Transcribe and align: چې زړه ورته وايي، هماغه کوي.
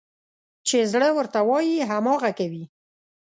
چې 0.67 0.77
زړه 0.91 1.09
ورته 1.17 1.39
وايي، 1.49 1.87
هماغه 1.89 2.31
کوي. 2.39 2.63